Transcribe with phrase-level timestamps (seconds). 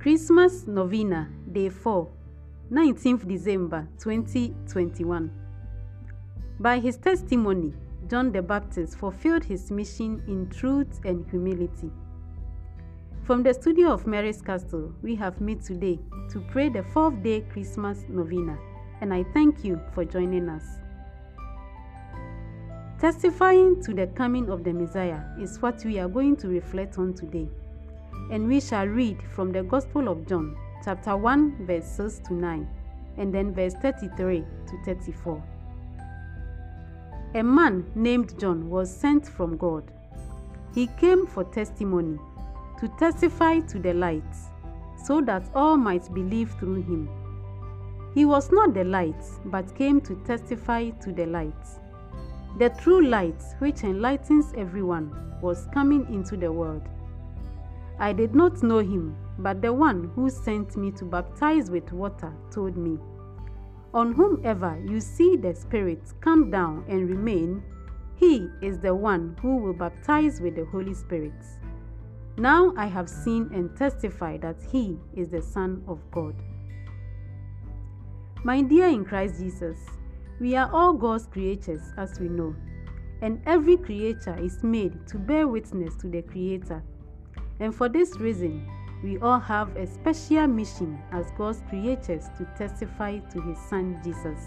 [0.00, 2.08] Christmas Novena, Day 4,
[2.70, 5.28] 19th December 2021.
[6.60, 7.74] By his testimony,
[8.08, 11.90] John the Baptist fulfilled his mission in truth and humility.
[13.24, 15.98] From the studio of Mary's Castle, we have met today
[16.30, 18.56] to pray the fourth day Christmas Novena,
[19.00, 20.64] and I thank you for joining us.
[23.00, 27.14] Testifying to the coming of the Messiah is what we are going to reflect on
[27.14, 27.48] today.
[28.30, 32.68] And we shall read from the Gospel of John, chapter 1, verses to 9,
[33.16, 35.42] and then verse 33 to 34.
[37.34, 39.90] A man named John was sent from God.
[40.74, 42.18] He came for testimony,
[42.80, 44.22] to testify to the light,
[45.04, 47.08] so that all might believe through him.
[48.14, 51.54] He was not the light, but came to testify to the light.
[52.58, 56.82] The true light, which enlightens everyone, was coming into the world.
[57.98, 62.32] I did not know him, but the one who sent me to baptize with water
[62.50, 62.98] told me,
[63.92, 67.62] On whomever you see the Spirit come down and remain,
[68.14, 71.44] he is the one who will baptize with the Holy Spirit.
[72.36, 76.34] Now I have seen and testified that he is the Son of God.
[78.44, 79.78] My dear in Christ Jesus,
[80.40, 82.54] we are all God's creatures, as we know,
[83.22, 86.82] and every creature is made to bear witness to the Creator.
[87.60, 88.68] And for this reason,
[89.02, 94.40] we all have a special mission as God's creatures to testify to His Son Jesus.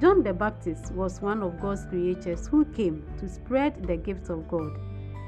[0.00, 4.48] John the Baptist was one of God's creatures who came to spread the gift of
[4.48, 4.78] God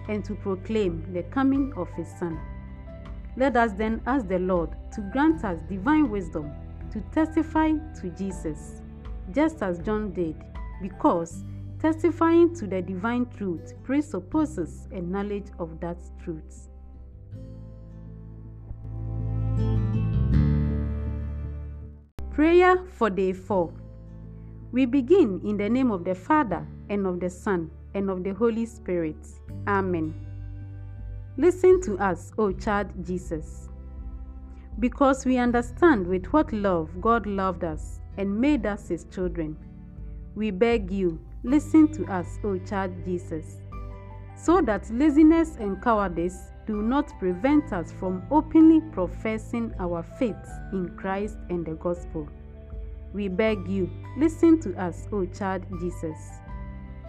[0.08, 2.38] and to proclaim the coming of His Son.
[3.36, 6.52] Let us then ask the Lord to grant us divine wisdom
[6.90, 8.80] to testify to Jesus
[9.34, 10.36] just as John did,
[10.80, 11.44] because
[11.80, 16.68] testifying to the divine truth presupposes a knowledge of that truth.
[22.30, 23.72] Prayer for Day 4
[24.72, 28.34] We begin in the name of the Father, and of the Son, and of the
[28.34, 29.16] Holy Spirit.
[29.66, 30.14] Amen.
[31.38, 33.68] Listen to us, O child Jesus.
[34.78, 39.56] Because we understand with what love God loved us and made us his children.
[40.34, 43.62] We beg you, listen to us, O child Jesus,
[44.36, 50.34] so that laziness and cowardice do not prevent us from openly professing our faith
[50.72, 52.28] in Christ and the gospel.
[53.12, 56.18] We beg you, listen to us, O child Jesus,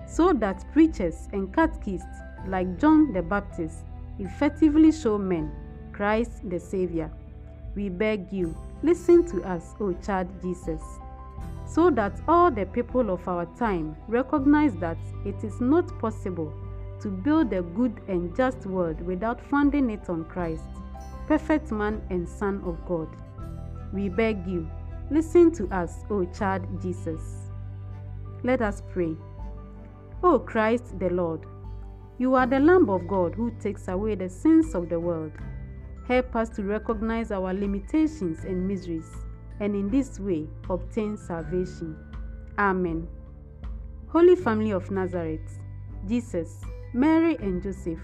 [0.08, 3.86] so that preachers and catechists like John the Baptist
[4.20, 5.52] effectively show men
[5.92, 7.12] Christ the Savior.
[7.76, 10.82] We beg you, Listen to us, O child Jesus,
[11.68, 16.54] so that all the people of our time recognize that it is not possible
[17.02, 20.64] to build a good and just world without founding it on Christ,
[21.28, 23.08] perfect man and Son of God.
[23.94, 24.70] We beg you,
[25.12, 27.52] listen to us, O child Jesus.
[28.44, 29.16] Let us pray.
[30.24, 31.46] O Christ the Lord,
[32.18, 35.34] you are the Lamb of God who takes away the sins of the world.
[36.08, 39.12] Help us to recognize our limitations and miseries,
[39.60, 41.96] and in this way obtain salvation.
[42.58, 43.08] Amen.
[44.08, 45.60] Holy Family of Nazareth,
[46.08, 46.62] Jesus,
[46.94, 48.00] Mary, and Joseph,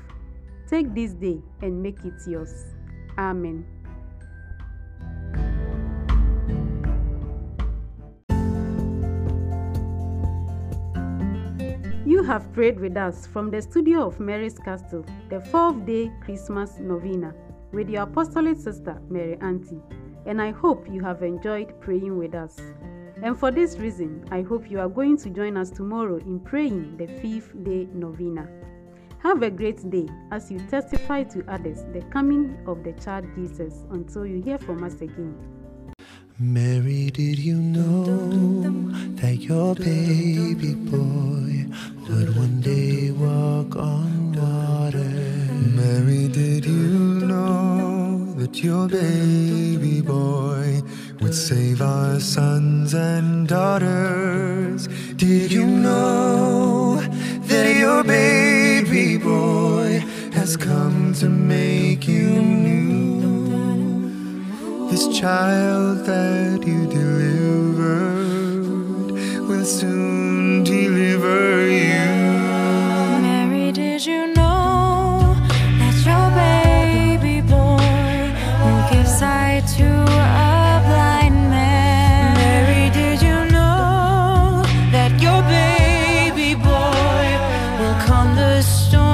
[0.68, 2.76] take this day and make it yours.
[3.18, 3.66] Amen.
[12.06, 16.78] You have prayed with us from the studio of Mary's Castle, the fourth day Christmas
[16.80, 17.34] Novena
[17.72, 19.82] with your apostolic sister, Mary Auntie,
[20.26, 22.60] and I hope you have enjoyed praying with us.
[23.22, 26.98] And for this reason, I hope you are going to join us tomorrow in praying
[26.98, 28.48] the fifth day novena.
[29.20, 33.86] Have a great day as you testify to others the coming of the child Jesus
[33.92, 35.38] until you hear from us again.
[36.40, 41.03] Mary, did you know that your baby boy
[51.34, 54.88] save our sons and daughters?
[55.16, 57.02] Did you know
[57.48, 60.04] that your baby boy
[60.34, 64.12] has come to make you new?
[64.92, 68.28] This child that you delivered
[69.48, 70.64] will soon
[88.64, 89.13] the storm.